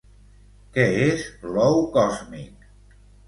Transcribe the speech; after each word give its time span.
Què 0.77 0.85
és 1.01 1.27
l'ou 1.53 1.77
còsmic? 1.99 2.67